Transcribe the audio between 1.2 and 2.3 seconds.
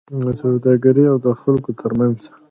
د خلکو ترمنځ